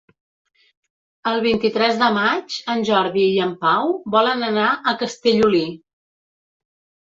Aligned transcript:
El 1.31 1.41
vint-i-tres 1.43 1.99
de 1.99 2.07
maig 2.15 2.55
en 2.75 2.81
Jordi 2.91 3.27
i 3.35 3.37
en 3.45 3.53
Pau 3.67 3.93
volen 4.17 4.47
anar 4.49 4.71
a 4.73 4.95
Castellolí. 5.05 5.63